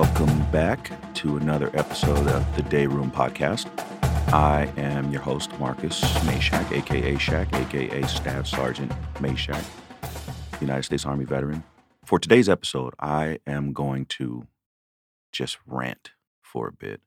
[0.00, 3.66] Welcome back to another episode of the Dayroom Podcast.
[4.32, 9.62] I am your host, Marcus Mayshak, aka Shack, aka Staff Sergeant Mayshak,
[10.62, 11.64] United States Army veteran.
[12.06, 14.46] For today's episode, I am going to
[15.32, 17.02] just rant for a bit.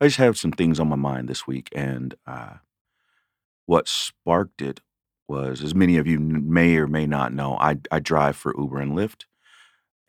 [0.00, 2.58] I just have some things on my mind this week, and uh,
[3.66, 4.82] what sparked it
[5.26, 8.78] was, as many of you may or may not know, I, I drive for Uber
[8.78, 9.24] and Lyft,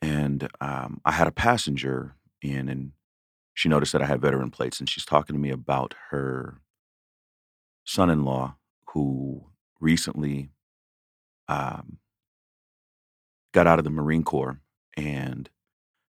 [0.02, 2.92] and um, I had a passenger in, and
[3.54, 6.60] she noticed that I had veteran plates, and she's talking to me about her
[7.84, 8.56] son-in-law
[8.90, 9.46] who
[9.80, 10.50] recently
[11.48, 11.98] um,
[13.52, 14.60] got out of the Marine Corps,
[14.96, 15.48] and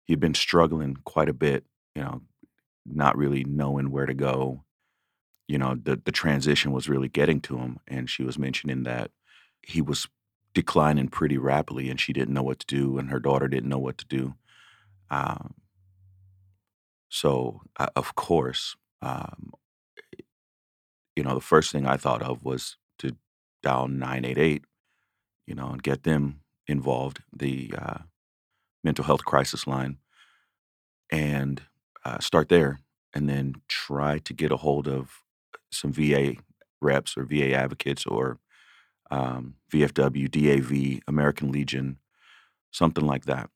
[0.05, 1.65] he'd been struggling quite a bit,
[1.95, 2.21] you know,
[2.85, 4.63] not really knowing where to go.
[5.47, 9.11] You know, the the transition was really getting to him, and she was mentioning that
[9.61, 10.07] he was
[10.57, 13.77] declining pretty rapidly, and she didn't know what to do, and her daughter didn't know
[13.77, 14.33] what to do.
[15.11, 15.55] Um,
[17.09, 19.53] so, uh, of course, um,
[21.15, 23.15] you know, the first thing I thought of was to
[23.63, 24.65] dial 988,
[25.47, 27.99] you know, and get them involved, the uh,
[28.83, 29.97] mental health crisis line,
[31.11, 31.61] and
[32.05, 32.79] uh, start there,
[33.13, 35.23] and then try to get a hold of
[35.71, 36.35] some VA
[36.81, 38.39] reps or VA advocates or
[39.11, 41.97] um, VFW, DAV, American Legion,
[42.71, 43.49] something like that.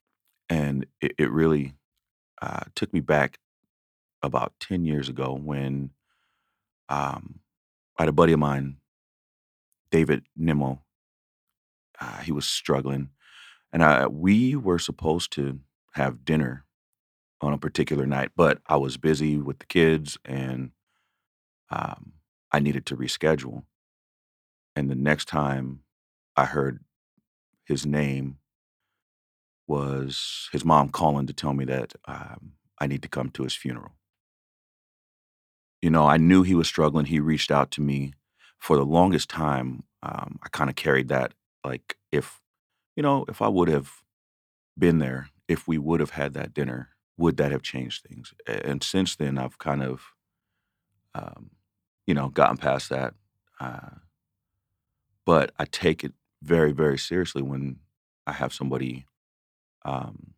[0.50, 1.74] And it, it really
[2.42, 3.38] uh, took me back
[4.22, 5.92] about 10 years ago when
[6.90, 7.40] um,
[7.98, 8.78] I had a buddy of mine,
[9.92, 10.82] David Nimmo.
[12.00, 13.10] Uh, he was struggling,
[13.72, 15.60] and I, we were supposed to
[15.94, 16.66] have dinner
[17.42, 20.72] on a particular night, but I was busy with the kids and
[21.70, 22.14] um,
[22.52, 23.64] I needed to reschedule.
[24.82, 25.82] And the next time
[26.36, 26.80] I heard
[27.66, 28.40] his name
[29.68, 33.53] was his mom calling to tell me that um, I need to come to his
[33.53, 33.92] funeral.
[35.84, 37.06] You know, I knew he was struggling.
[37.06, 38.14] He reached out to me
[38.58, 39.84] for the longest time.
[40.02, 42.42] Um, I kind of carried that, like, if,
[42.96, 43.92] you know, if I would have
[44.75, 48.34] been there, if we would have had that dinner, would that have changed things?
[48.48, 50.02] And since then, I've kind of,
[51.13, 51.52] um,
[52.08, 53.13] you know, gotten past that.
[53.59, 53.92] Uh,
[55.26, 57.78] but I take it very, very seriously when
[58.26, 59.06] I have somebody,
[59.86, 60.34] um,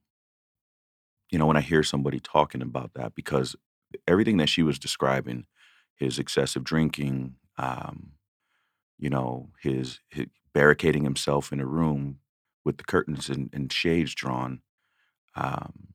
[1.31, 3.55] you know, when I hear somebody talking about that, because
[4.07, 5.45] everything that she was describing,
[5.95, 8.13] his excessive drinking, um,
[8.97, 12.19] you know, his, his barricading himself in a room
[12.65, 14.61] with the curtains and, and shades drawn,
[15.35, 15.89] um,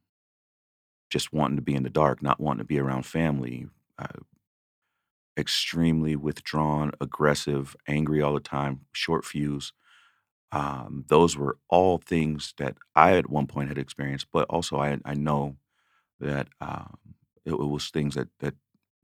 [1.10, 3.66] just wanting to be in the dark, not wanting to be around family,
[3.98, 4.06] uh,
[5.38, 9.72] extremely withdrawn, aggressive, angry all the time, short fuse.
[10.52, 14.98] Um, those were all things that I at one point had experienced, but also I
[15.04, 15.56] I know
[16.20, 16.96] that um,
[17.44, 18.54] it, it was things that that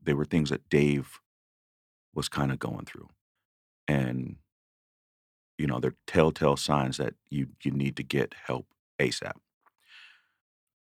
[0.03, 1.19] they were things that Dave
[2.15, 3.09] was kind of going through,
[3.87, 4.37] and
[5.57, 8.67] you know they're telltale signs that you you need to get help
[8.99, 9.33] ASAP.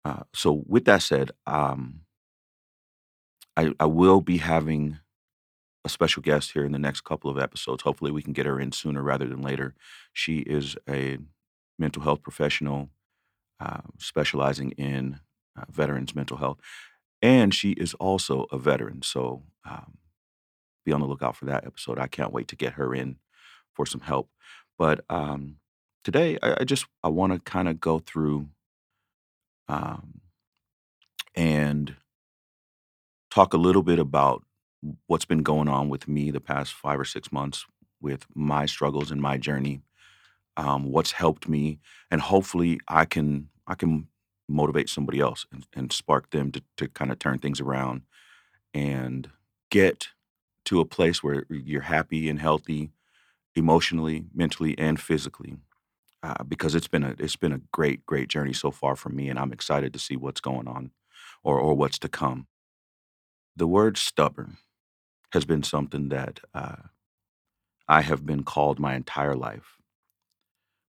[0.04, 2.02] Uh, so with that said, um,
[3.56, 4.98] I I will be having
[5.84, 7.82] a special guest here in the next couple of episodes.
[7.82, 9.74] Hopefully, we can get her in sooner rather than later.
[10.12, 11.18] She is a
[11.78, 12.90] mental health professional
[13.60, 15.20] uh, specializing in
[15.58, 16.58] uh, veterans' mental health,
[17.22, 19.02] and she is also a veteran.
[19.02, 19.98] So um,
[20.84, 21.98] be on the lookout for that episode.
[21.98, 23.16] I can't wait to get her in
[23.74, 24.30] for some help.
[24.78, 25.56] But um,
[26.04, 28.48] today, I, I just I want to kind of go through
[29.68, 30.20] um,
[31.34, 31.96] and
[33.30, 34.44] talk a little bit about
[35.06, 37.64] what's been going on with me the past five or six months
[38.00, 39.80] with my struggles and my journey,
[40.56, 41.80] um, what's helped me,
[42.10, 44.08] and hopefully I can I can
[44.48, 48.02] motivate somebody else and, and spark them to, to kind of turn things around
[48.74, 49.30] and
[49.70, 50.08] get
[50.66, 52.90] to a place where you're happy and healthy
[53.54, 55.56] emotionally, mentally, and physically.
[56.22, 59.28] Uh, because it's been a it's been a great great journey so far for me,
[59.28, 60.90] and I'm excited to see what's going on
[61.42, 62.46] or or what's to come.
[63.56, 64.56] The word stubborn
[65.34, 66.76] has been something that uh,
[67.88, 69.78] I have been called my entire life,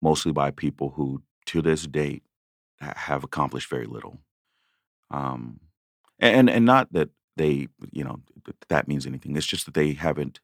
[0.02, 2.24] mostly by people who, to this date,
[2.80, 4.20] have accomplished very little.
[5.10, 5.60] Um,
[6.18, 8.20] and and not that they, you know,
[8.68, 9.36] that means anything.
[9.36, 10.40] It's just that they haven't.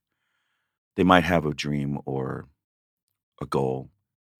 [0.96, 2.48] They might have a dream or
[3.40, 3.90] a goal,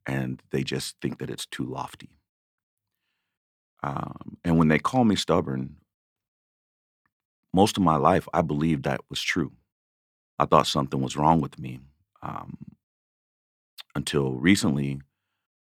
[0.07, 2.11] and they just think that it's too lofty.
[3.83, 5.77] Um, and when they call me stubborn,
[7.57, 9.53] most of my life I believed that was true.
[10.39, 11.81] I thought something was wrong with me
[12.23, 12.57] um,
[13.95, 15.01] until recently.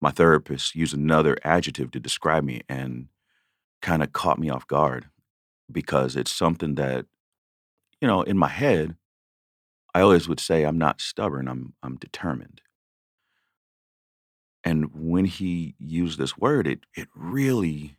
[0.02, 3.08] My therapist used another adjective to describe me, and
[3.82, 5.10] kinda caught me off guard
[5.72, 7.06] because it's something that,
[8.02, 8.96] you know, in my head,
[9.94, 12.62] I always would say I'm not stubborn, I'm I'm determined.
[14.64, 17.97] And when he used this word, it it really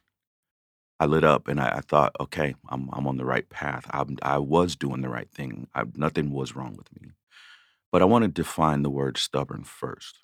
[1.01, 3.87] I lit up and I, I thought, okay, I'm I'm on the right path.
[3.91, 5.69] I'm, I was doing the right thing.
[5.75, 7.13] I, nothing was wrong with me.
[7.93, 10.21] But I want to define the word stubborn first.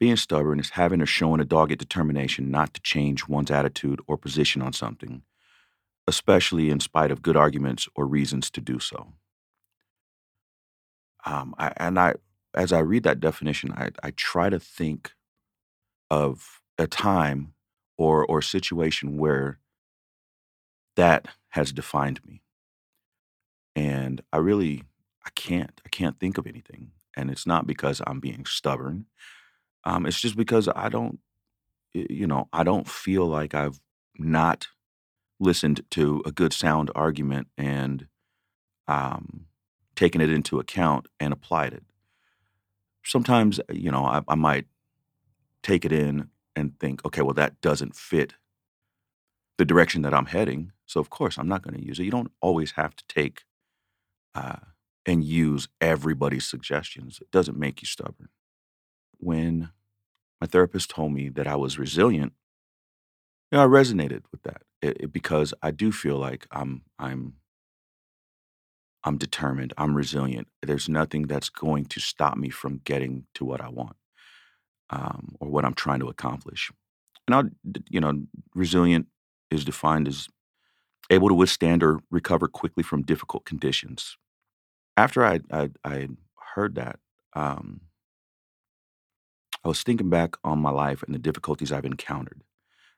[0.00, 4.18] Being stubborn is having or showing a dogged determination not to change one's attitude or
[4.18, 5.22] position on something,
[6.06, 9.14] especially in spite of good arguments or reasons to do so.
[11.26, 12.14] Um, I, and I,
[12.54, 15.12] as I read that definition, I, I try to think
[16.10, 17.54] of a time
[17.96, 19.58] or or situation where
[20.96, 22.42] that has defined me,
[23.76, 24.84] and I really
[25.24, 29.06] I can't I can't think of anything, and it's not because I'm being stubborn.
[29.84, 31.18] Um, it's just because I don't
[31.92, 33.80] you know I don't feel like I've
[34.18, 34.68] not
[35.40, 38.06] listened to a good sound argument and
[38.88, 39.46] um,
[39.96, 41.82] taken it into account and applied it.
[43.04, 44.66] Sometimes, uh, you know, I, I might
[45.62, 48.34] take it in and think, okay, well, that doesn't fit
[49.58, 50.72] the direction that I'm heading.
[50.86, 52.04] So, of course, I'm not going to use it.
[52.04, 53.44] You don't always have to take
[54.34, 54.56] uh,
[55.06, 57.18] and use everybody's suggestions.
[57.20, 58.28] It doesn't make you stubborn.
[59.18, 59.70] When
[60.40, 62.32] my therapist told me that I was resilient,
[63.50, 67.34] you know, I resonated with that it, it- because I do feel like I'm I'm
[69.04, 69.72] I'm determined.
[69.76, 70.48] I'm resilient.
[70.62, 73.96] There's nothing that's going to stop me from getting to what I want
[74.90, 76.70] um, or what I'm trying to accomplish.
[77.28, 77.42] And I,
[77.90, 78.22] you know,
[78.54, 79.06] resilient
[79.50, 80.28] is defined as
[81.10, 84.16] able to withstand or recover quickly from difficult conditions.
[84.96, 86.08] After I I, I
[86.54, 86.98] heard that,
[87.34, 87.82] um,
[89.64, 92.42] I was thinking back on my life and the difficulties I've encountered,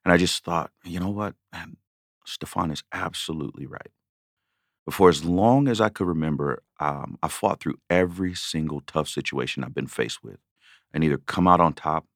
[0.04, 1.78] and I just thought, you know what, man,
[2.26, 3.90] Stefan is absolutely right.
[4.90, 9.64] For as long as I could remember, um, I fought through every single tough situation
[9.64, 10.38] I've been faced with,
[10.92, 12.06] and either come out on top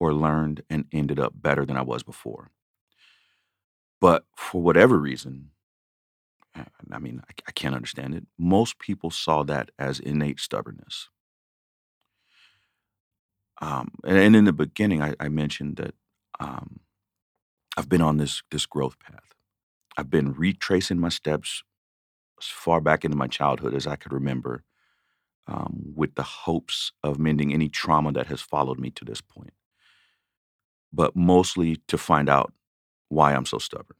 [0.00, 2.50] or learned and ended up better than I was before.
[4.00, 5.50] But for whatever reason,
[6.92, 8.24] I mean, I, I can't understand it.
[8.38, 11.08] Most people saw that as innate stubbornness.
[13.62, 15.94] Um, and, and in the beginning, I, I mentioned that
[16.40, 16.80] um,
[17.76, 19.34] I've been on this this growth path.
[19.96, 21.62] I've been retracing my steps
[22.40, 24.64] as far back into my childhood as I could remember,
[25.46, 29.52] um, with the hopes of mending any trauma that has followed me to this point.
[30.92, 32.52] But mostly to find out
[33.10, 33.98] why I'm so stubborn.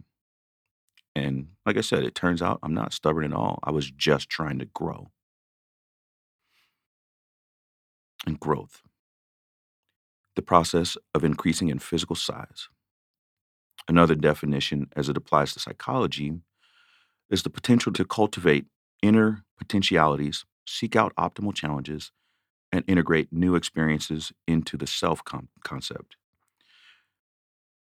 [1.14, 3.58] And like I said, it turns out I'm not stubborn at all.
[3.62, 5.10] I was just trying to grow
[8.26, 8.82] and growth.
[10.36, 12.68] The process of increasing in physical size.
[13.88, 16.32] Another definition, as it applies to psychology,
[17.30, 18.66] is the potential to cultivate
[19.02, 22.12] inner potentialities, seek out optimal challenges,
[22.72, 25.22] and integrate new experiences into the self
[25.64, 26.16] concept.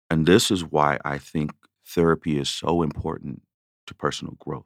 [0.09, 1.51] And this is why I think
[1.85, 3.43] therapy is so important
[3.87, 4.65] to personal growth.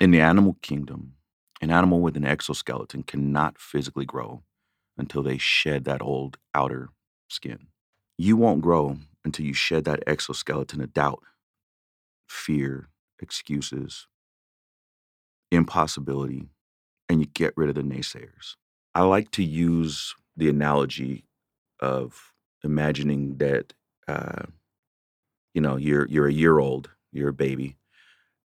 [0.00, 1.14] In the animal kingdom,
[1.60, 4.42] an animal with an exoskeleton cannot physically grow
[4.98, 6.88] until they shed that old outer
[7.28, 7.68] skin.
[8.18, 11.22] You won't grow until you shed that exoskeleton of doubt,
[12.28, 12.88] fear,
[13.20, 14.06] excuses,
[15.50, 16.48] impossibility,
[17.08, 18.56] and you get rid of the naysayers.
[18.94, 21.24] I like to use the analogy
[21.80, 22.32] of
[22.64, 23.72] imagining that
[24.08, 24.44] uh,
[25.54, 27.76] you know you're you're a year old, you're a baby,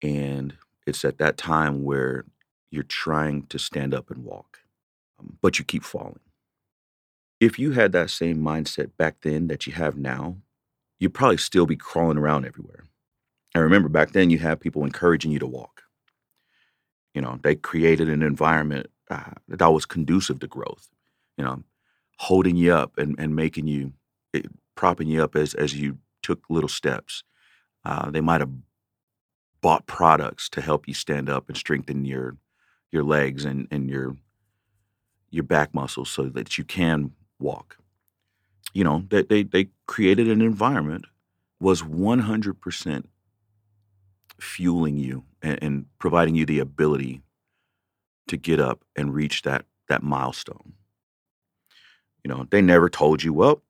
[0.01, 2.25] and it's at that time where
[2.71, 4.59] you're trying to stand up and walk,
[5.19, 6.19] um, but you keep falling.
[7.39, 10.37] If you had that same mindset back then that you have now,
[10.99, 12.85] you'd probably still be crawling around everywhere.
[13.53, 15.83] And remember, back then you had people encouraging you to walk.
[17.13, 20.89] You know, they created an environment uh, that was conducive to growth.
[21.37, 21.63] You know,
[22.17, 23.93] holding you up and, and making you,
[24.75, 27.23] propping you up as as you took little steps.
[27.85, 28.51] Uh, they might have
[29.61, 32.37] bought products to help you stand up and strengthen your
[32.91, 34.15] your legs and and your
[35.29, 37.77] your back muscles so that you can walk.
[38.73, 41.05] You know, they they, they created an environment
[41.59, 43.05] was 100%
[44.39, 47.21] fueling you and, and providing you the ability
[48.27, 50.73] to get up and reach that that milestone.
[52.23, 53.61] You know, they never told you, well,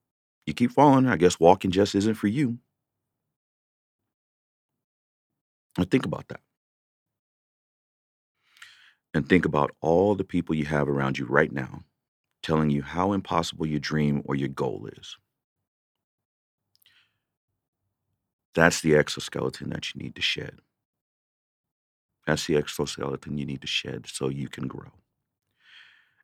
[0.46, 1.08] you keep falling.
[1.08, 2.60] I guess walking just isn't for you.
[5.78, 6.42] And think about that.
[9.14, 11.84] And think about all the people you have around you right now
[12.44, 15.18] telling you how impossible your dream or your goal is.
[18.56, 20.60] That's the exoskeleton that you need to shed.
[22.28, 24.92] That's the exoskeleton you need to shed so you can grow.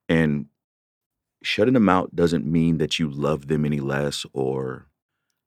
[0.07, 0.47] And
[1.43, 4.87] shutting them out doesn't mean that you love them any less or,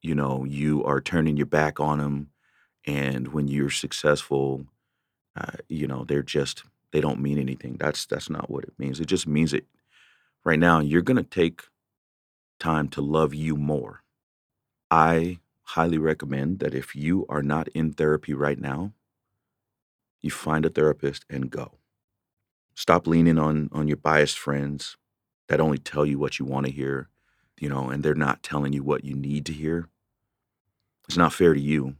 [0.02, 2.30] you know, you are turning your back on them.
[2.86, 4.66] And when you're successful,
[5.36, 7.76] uh, you know, they're just, they don't mean anything.
[7.78, 9.00] That's that's not what it means.
[9.00, 9.66] It just means that
[10.44, 11.62] right now you're gonna take
[12.58, 14.02] time to love you more.
[14.90, 18.92] I highly recommend that if you are not in therapy right now,
[20.20, 21.72] you find a therapist and go.
[22.74, 24.96] Stop leaning on on your biased friends
[25.48, 27.08] that only tell you what you want to hear,
[27.60, 29.88] you know, and they're not telling you what you need to hear.
[31.08, 31.96] It's not fair to you,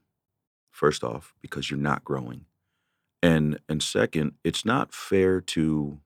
[0.71, 2.47] first off, because you're not growing.
[3.23, 6.01] And and second, it's not fair to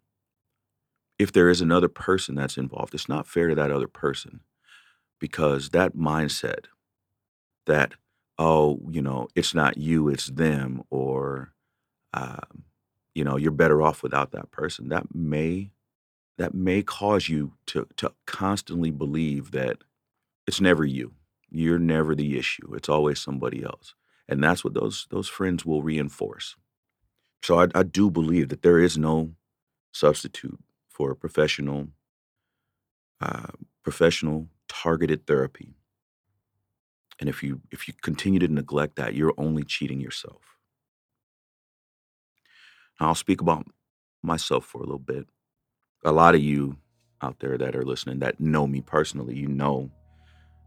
[1.19, 4.40] if there is another person that's involved, it's not fair to that other person
[5.21, 6.66] because that mindset
[7.66, 7.95] that,
[8.38, 11.52] oh, you know, it's not you, it's them, or
[12.14, 12.64] um,
[13.14, 14.88] you know, you're better off without that person.
[14.88, 15.71] That may
[16.38, 19.78] that may cause you to to constantly believe that
[20.47, 21.14] it's never you.
[21.50, 22.75] You're never the issue.
[22.75, 23.95] It's always somebody else.
[24.28, 26.57] And that's what those those friends will reinforce.
[27.43, 29.33] So I, I do believe that there is no
[29.93, 31.88] substitute for professional,
[33.21, 33.49] uh,
[33.85, 35.75] professional targeted therapy.
[37.21, 40.43] And if you if you continue to neglect that, you're only cheating yourself.
[43.00, 43.66] I'll speak about
[44.23, 45.28] myself for a little bit.
[46.06, 46.76] A lot of you
[47.20, 49.90] out there that are listening that know me personally, you know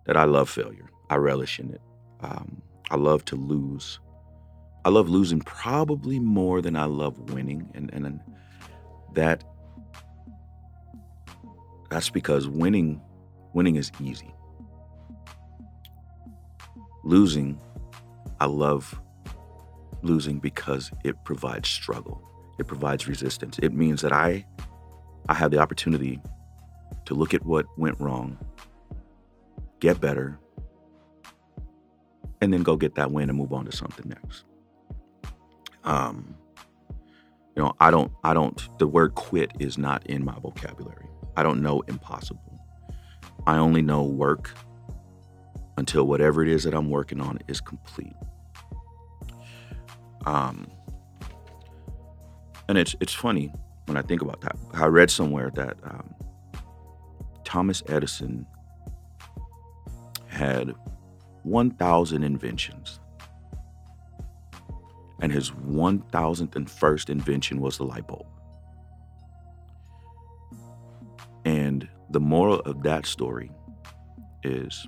[0.06, 0.90] that I love failure.
[1.10, 1.82] I relish in it.
[2.20, 4.00] Um, I love to lose.
[4.84, 8.20] I love losing probably more than I love winning, and and
[9.14, 9.46] that
[11.90, 13.02] that's because winning
[13.54, 14.34] winning is easy.
[17.06, 17.58] Losing,
[18.42, 19.00] I love
[20.02, 22.22] losing because it provides struggle.
[22.60, 23.58] It provides resistance.
[23.60, 24.46] It means that I
[25.30, 26.20] I have the opportunity
[27.06, 28.36] to look at what went wrong,
[29.80, 30.40] get better,
[32.42, 34.46] and then go get that win and move on to something next.
[35.84, 36.36] Um,
[37.56, 41.06] you know, I don't, I don't, the word quit is not in my vocabulary.
[41.38, 42.60] I don't know impossible.
[43.46, 44.52] I only know work
[45.78, 48.16] until whatever it is that I'm working on is complete.
[50.26, 50.68] Um,
[52.68, 53.54] and it's it's funny
[53.90, 54.56] when I think about that.
[54.74, 56.14] I read somewhere that um,
[57.44, 58.46] Thomas Edison
[60.28, 60.74] had
[61.44, 63.00] 1,000 inventions,
[65.22, 68.28] and his 1,001st invention was the light bulb.
[71.44, 73.52] And the moral of that story
[74.44, 74.88] is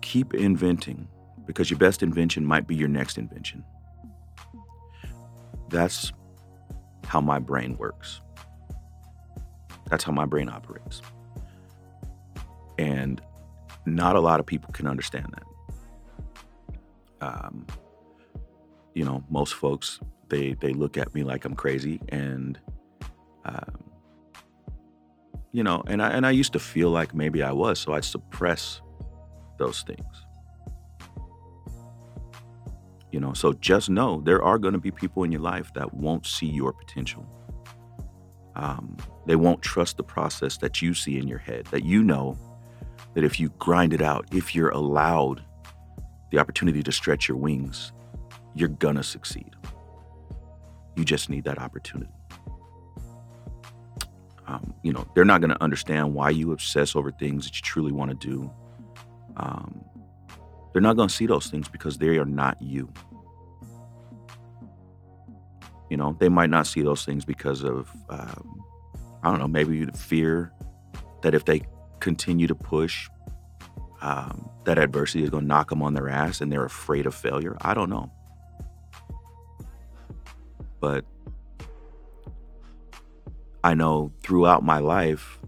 [0.00, 1.08] keep inventing
[1.46, 3.62] because your best invention might be your next invention.
[5.68, 6.12] That's
[7.06, 8.20] how my brain works.
[9.88, 11.00] That's how my brain operates.
[12.78, 13.20] And
[13.86, 17.26] not a lot of people can understand that.
[17.26, 17.66] Um,
[18.94, 22.58] you know, most folks they they look at me like I'm crazy, and
[23.44, 23.84] um,
[25.52, 28.04] you know, and I and I used to feel like maybe I was, so I'd
[28.04, 28.80] suppress
[29.58, 30.25] those things.
[33.12, 35.94] You know, so just know there are going to be people in your life that
[35.94, 37.26] won't see your potential.
[38.56, 38.96] Um,
[39.26, 42.38] they won't trust the process that you see in your head, that you know
[43.14, 45.42] that if you grind it out, if you're allowed
[46.30, 47.92] the opportunity to stretch your wings,
[48.54, 49.54] you're gonna succeed.
[50.96, 52.10] You just need that opportunity.
[54.46, 57.92] Um, you know, they're not gonna understand why you obsess over things that you truly
[57.92, 58.50] want to do.
[59.36, 59.84] Um,
[60.76, 62.92] they're not gonna see those things because they are not you.
[65.88, 68.62] You know, they might not see those things because of, um,
[69.22, 70.52] I don't know, maybe the fear
[71.22, 71.62] that if they
[72.00, 73.08] continue to push,
[74.02, 77.14] um, that adversity is going to knock them on their ass and they're afraid of
[77.14, 77.56] failure.
[77.62, 78.12] I don't know.
[80.78, 81.06] But
[83.64, 85.38] I know throughout my life,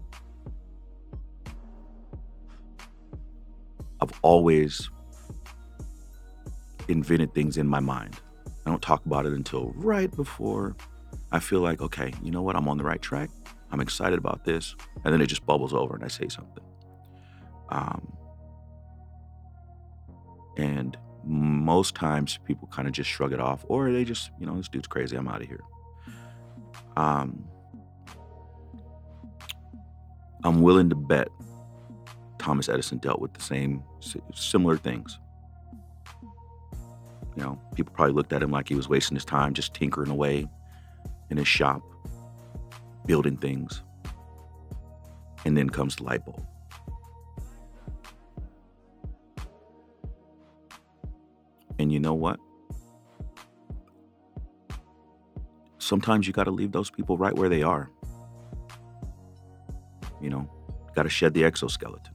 [4.01, 4.89] I've always
[6.89, 8.19] invented things in my mind.
[8.65, 10.75] I don't talk about it until right before
[11.31, 12.55] I feel like, okay, you know what?
[12.55, 13.29] I'm on the right track.
[13.71, 14.75] I'm excited about this.
[15.03, 16.63] And then it just bubbles over and I say something.
[17.69, 18.11] Um,
[20.57, 24.57] and most times people kind of just shrug it off or they just, you know,
[24.57, 25.15] this dude's crazy.
[25.15, 25.61] I'm out of here.
[26.97, 27.47] Um,
[30.43, 31.29] I'm willing to bet
[32.39, 33.83] Thomas Edison dealt with the same
[34.33, 35.19] similar things.
[37.39, 40.11] You know, people probably looked at him like he was wasting his time just tinkering
[40.11, 40.45] away
[41.29, 41.81] in his shop,
[43.05, 43.81] building things.
[45.45, 46.45] And then comes the light bulb.
[51.79, 52.41] And you know what?
[55.77, 57.89] Sometimes you got to leave those people right where they are.
[60.19, 60.51] You know,
[60.93, 62.13] got to shed the exoskeleton.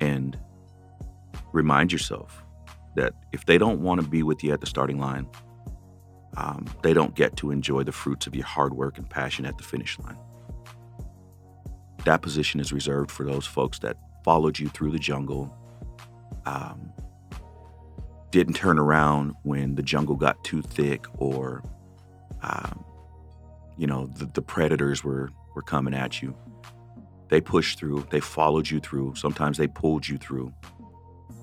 [0.00, 0.36] And
[1.52, 2.44] remind yourself
[2.94, 5.26] that if they don't want to be with you at the starting line,
[6.36, 9.56] um, they don't get to enjoy the fruits of your hard work and passion at
[9.58, 10.18] the finish line.
[12.04, 15.52] That position is reserved for those folks that followed you through the jungle,
[16.46, 16.92] um,
[18.30, 21.62] didn't turn around when the jungle got too thick or,
[22.42, 22.84] um,
[23.76, 26.36] you know, the, the predators were, were coming at you.
[27.28, 30.52] They pushed through, they followed you through, sometimes they pulled you through,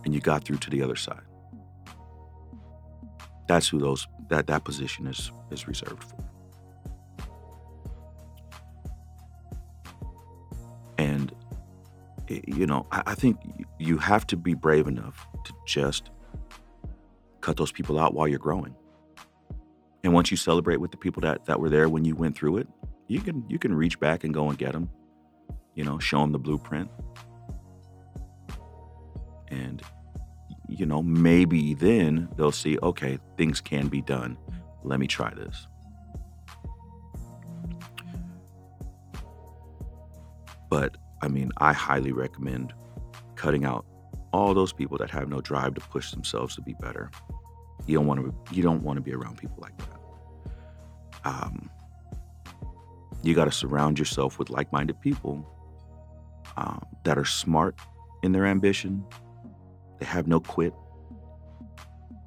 [0.04, 1.25] and you got through to the other side.
[3.48, 6.18] That's who those that that position is is reserved for.
[10.98, 11.34] And
[12.28, 13.38] you know, I, I think
[13.80, 16.10] you have to be brave enough to just
[17.42, 18.76] cut those people out while you're growing.
[20.04, 22.58] And once you celebrate with the people that that were there when you went through
[22.58, 22.68] it,
[23.08, 24.90] you can you can reach back and go and get them.
[25.76, 26.90] You know, show them the blueprint.
[29.50, 29.82] And
[30.68, 34.38] you know, maybe then they'll see, okay, things can be done.
[34.84, 35.68] Let me try this.
[40.70, 42.74] But I mean, I highly recommend
[43.36, 43.86] cutting out
[44.34, 47.10] all those people that have no drive to push themselves to be better.
[47.86, 50.00] You don't want to you don't want to be around people like that.
[51.24, 51.70] Um,
[53.24, 55.50] you got to surround yourself with like-minded people
[56.58, 57.76] um, that are smart
[58.22, 59.04] in their ambition,
[60.00, 60.74] they have no quit.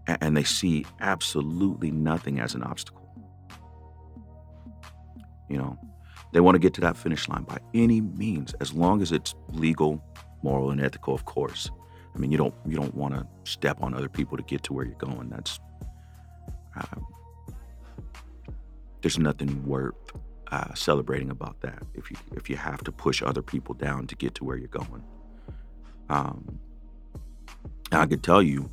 [0.06, 3.06] And they see absolutely nothing as an obstacle.
[5.50, 5.78] You know,
[6.32, 9.34] they want to get to that finish line by any means, as long as it's
[9.52, 10.02] legal,
[10.42, 11.70] moral, and ethical, of course.
[12.14, 14.72] I mean, you don't you don't want to step on other people to get to
[14.72, 15.28] where you're going.
[15.28, 15.60] That's
[16.76, 17.00] uh,
[19.02, 19.94] there's nothing worth
[20.50, 21.82] uh, celebrating about that.
[21.94, 24.68] If you if you have to push other people down to get to where you're
[24.68, 25.02] going,
[26.08, 26.58] um,
[27.92, 28.70] I could tell you,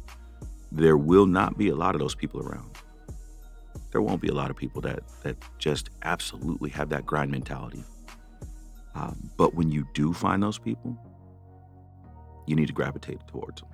[0.71, 2.69] there will not be a lot of those people around.
[3.91, 7.83] There won't be a lot of people that that just absolutely have that grind mentality.
[8.93, 10.97] Um, but when you do find those people,
[12.45, 13.69] you need to gravitate towards them.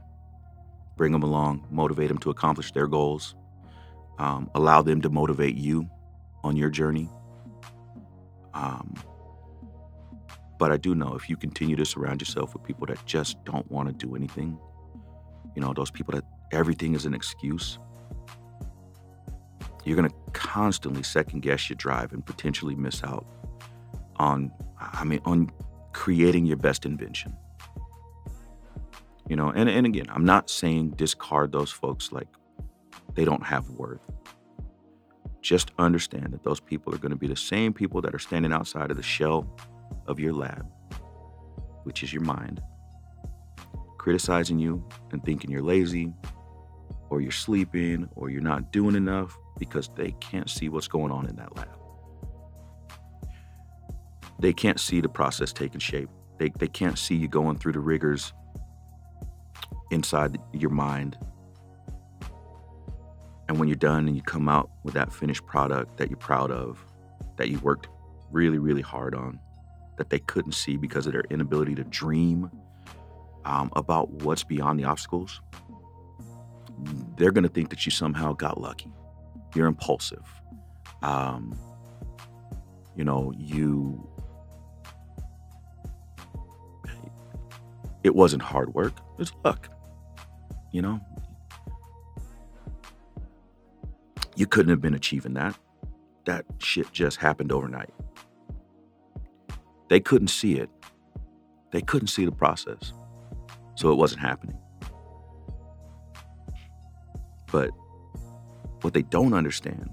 [0.95, 3.35] Bring them along, motivate them to accomplish their goals,
[4.19, 5.89] um, allow them to motivate you
[6.43, 7.09] on your journey.
[8.53, 8.93] Um,
[10.59, 13.69] but I do know if you continue to surround yourself with people that just don't
[13.71, 14.59] want to do anything,
[15.55, 17.77] you know, those people that everything is an excuse,
[19.83, 23.25] you're going to constantly second guess your drive and potentially miss out
[24.17, 25.51] on, I mean, on
[25.93, 27.35] creating your best invention.
[29.27, 32.27] You know, and, and again, I'm not saying discard those folks like
[33.15, 34.01] they don't have worth.
[35.41, 38.53] Just understand that those people are going to be the same people that are standing
[38.53, 39.47] outside of the shell
[40.07, 40.67] of your lab,
[41.83, 42.61] which is your mind,
[44.01, 46.11] criticizing you and thinking you're lazy
[47.11, 51.27] or you're sleeping or you're not doing enough because they can't see what's going on
[51.27, 51.69] in that lab.
[54.39, 56.09] They can't see the process taking shape.
[56.39, 58.33] They, they can't see you going through the rigors
[59.91, 61.15] inside your mind.
[63.47, 66.49] And when you're done and you come out with that finished product that you're proud
[66.49, 66.83] of,
[67.37, 67.87] that you worked
[68.31, 69.39] really, really hard on,
[69.99, 72.49] that they couldn't see because of their inability to dream
[73.45, 75.41] um, about what's beyond the obstacles,
[77.17, 78.91] they're going to think that you somehow got lucky.
[79.55, 80.25] You're impulsive.
[81.01, 81.57] Um,
[82.95, 84.07] you know, you.
[88.03, 89.69] It wasn't hard work, it's luck.
[90.71, 90.99] You know?
[94.35, 95.55] You couldn't have been achieving that.
[96.25, 97.91] That shit just happened overnight.
[99.89, 100.69] They couldn't see it.
[101.71, 102.93] They couldn't see the process.
[103.75, 104.57] So it wasn't happening.
[107.51, 107.71] But
[108.81, 109.89] what they don't understand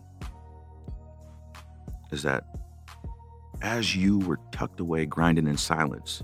[2.10, 2.44] is that
[3.60, 6.22] as you were tucked away grinding in silence,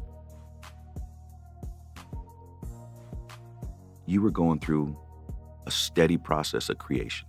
[4.06, 4.96] you were going through
[5.66, 7.26] a steady process of creation.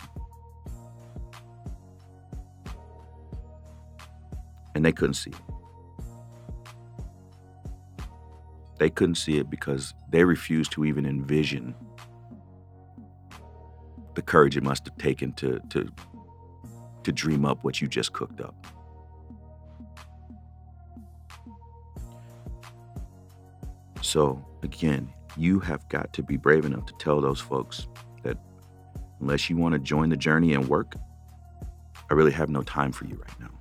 [4.76, 5.55] And they couldn't see it.
[8.78, 11.76] They couldn't see it because they refused to even envision
[14.16, 15.90] the courage it must have taken to to
[17.04, 18.56] to dream up what you just cooked up.
[24.02, 27.88] So again, you have got to be brave enough to tell those folks
[28.24, 28.38] that
[29.20, 30.96] unless you want to join the journey and work,
[32.10, 33.55] I really have no time for you right now.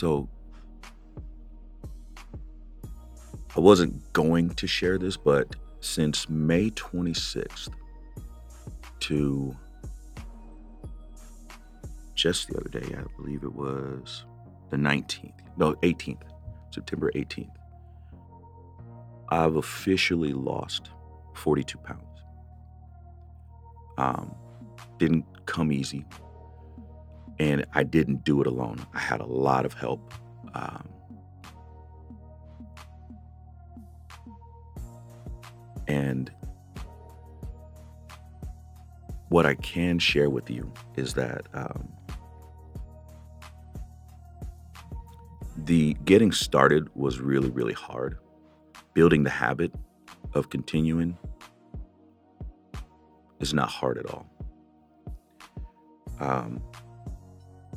[0.00, 0.30] So
[3.54, 7.68] I wasn't going to share this, but since May 26th
[9.00, 9.54] to
[12.14, 14.24] just the other day, I believe it was
[14.70, 16.22] the 19th, no, 18th,
[16.70, 17.52] September 18th,
[19.28, 20.92] I've officially lost
[21.34, 22.00] 42 pounds.
[23.98, 24.34] Um,
[24.96, 26.06] didn't come easy,
[27.40, 28.86] and I didn't do it alone.
[28.92, 30.12] I had a lot of help.
[30.52, 30.86] Um,
[35.88, 36.30] and
[39.30, 41.88] what I can share with you is that um,
[45.56, 48.18] the getting started was really, really hard.
[48.92, 49.72] Building the habit
[50.34, 51.16] of continuing
[53.38, 54.26] is not hard at all.
[56.18, 56.62] Um,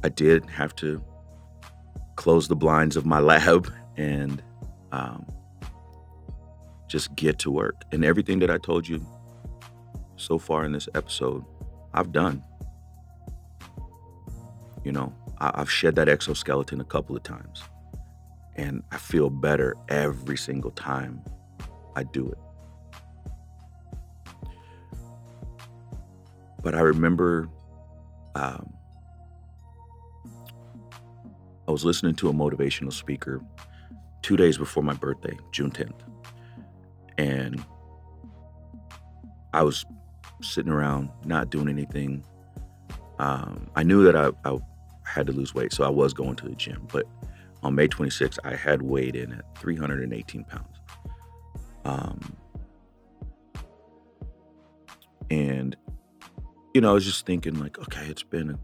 [0.03, 1.03] I did have to
[2.15, 4.41] close the blinds of my lab and
[4.91, 5.25] um,
[6.87, 7.83] just get to work.
[7.91, 9.05] And everything that I told you
[10.15, 11.43] so far in this episode,
[11.93, 12.43] I've done.
[14.83, 17.63] You know, I- I've shed that exoskeleton a couple of times
[18.55, 21.21] and I feel better every single time
[21.95, 22.37] I do it.
[26.61, 27.49] But I remember
[28.35, 28.73] um,
[31.67, 33.41] I was listening to a motivational speaker
[34.21, 35.99] two days before my birthday, June 10th.
[37.17, 37.63] And
[39.53, 39.85] I was
[40.41, 42.23] sitting around not doing anything.
[43.19, 44.57] Um, I knew that I, I
[45.05, 46.87] had to lose weight, so I was going to the gym.
[46.91, 47.05] But
[47.61, 50.77] on May 26th, I had weighed in at 318 pounds.
[51.85, 52.35] Um,
[55.29, 55.75] and
[56.73, 58.59] you know, I was just thinking like, okay, it's been a,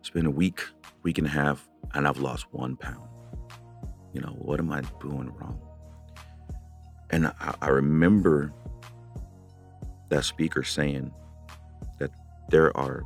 [0.00, 0.62] it's been a week,
[1.06, 3.08] week and a half, and I've lost one pound.
[4.12, 5.56] You know, what am I doing wrong?
[7.10, 8.52] And I, I remember
[10.08, 11.12] that speaker saying
[12.00, 12.10] that
[12.50, 13.04] there are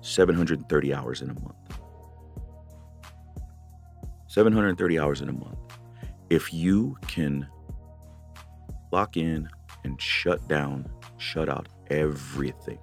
[0.00, 1.78] 730 hours in a month.
[4.28, 5.58] 730 hours in a month.
[6.30, 7.46] If you can
[8.90, 9.50] lock in
[9.84, 12.78] and shut down, shut out everything,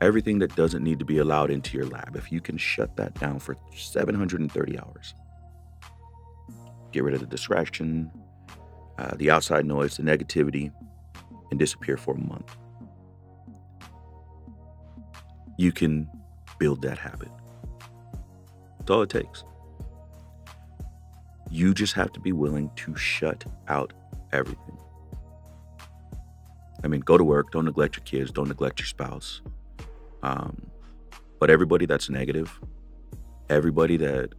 [0.00, 3.14] everything that doesn't need to be allowed into your lab, if you can shut that
[3.14, 5.14] down for 730 hours,
[6.92, 8.10] get rid of the distraction,
[8.98, 10.72] uh, the outside noise, the negativity,
[11.50, 12.56] and disappear for a month,
[15.56, 16.08] you can
[16.58, 17.30] build that habit.
[18.78, 19.44] That's all it takes.
[21.50, 23.92] You just have to be willing to shut out
[24.32, 24.76] everything.
[26.84, 29.40] I mean, go to work, don't neglect your kids, don't neglect your spouse.
[30.22, 30.70] Um,
[31.38, 32.58] but everybody that's negative,
[33.48, 34.30] everybody that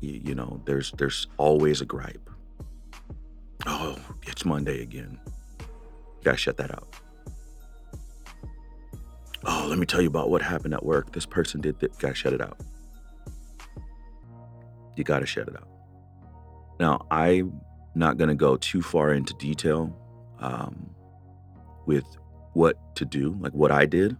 [0.00, 2.28] you, you know, there's there's always a gripe.
[3.66, 5.18] Oh, it's Monday again.
[5.58, 6.88] You gotta shut that out.
[9.44, 11.12] Oh, let me tell you about what happened at work.
[11.12, 11.98] This person did that.
[11.98, 12.58] Gotta shut it out.
[14.96, 15.68] You gotta shut it out.
[16.78, 17.60] Now, I'm
[17.94, 19.94] not to go too far into detail
[20.40, 20.90] um,
[21.86, 22.04] with
[22.54, 24.16] what to do, like what I did,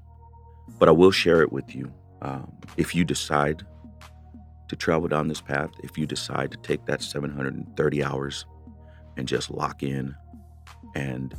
[0.79, 1.93] but I will share it with you.
[2.23, 3.67] Um, if you decide
[4.69, 8.45] to travel down this path, if you decide to take that 730 hours
[9.17, 10.15] and just lock in
[10.95, 11.35] and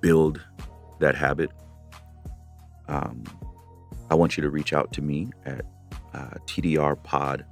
[0.00, 0.40] build
[1.00, 1.50] that habit,
[2.88, 3.24] um,
[4.10, 5.64] I want you to reach out to me at
[6.14, 7.44] uh, tdrpod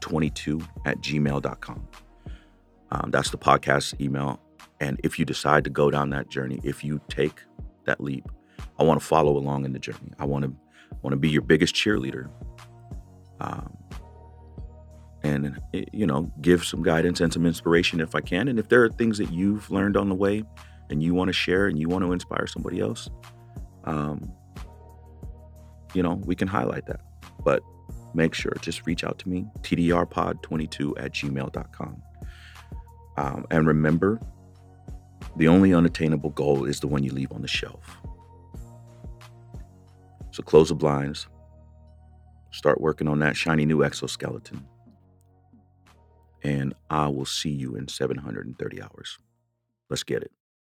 [0.00, 1.88] Twenty-two at gmail.com.
[2.90, 4.40] Um, that's the podcast email.
[4.80, 7.42] And if you decide to go down that journey, if you take
[7.84, 8.28] that leap,
[8.78, 10.12] I want to follow along in the journey.
[10.18, 10.54] I want to
[11.02, 12.30] want to be your biggest cheerleader.
[13.40, 13.76] Um,
[15.22, 18.48] and eh, you know, give some guidance and some inspiration if I can.
[18.48, 20.44] And if there are things that you've learned on the way
[20.90, 23.08] and you want to share and you want to inspire somebody else,
[23.84, 24.32] um,
[25.94, 27.00] you know, we can highlight that.
[27.44, 27.62] But
[28.14, 32.02] make sure just reach out to me, tdrpod22 at gmail.com.
[33.16, 34.20] Um, and remember,
[35.36, 37.98] the only unattainable goal is the one you leave on the shelf.
[40.38, 41.26] So close the blinds,
[42.52, 44.64] start working on that shiny new exoskeleton,
[46.44, 49.18] and I will see you in 730 hours.
[49.90, 50.30] Let's get it.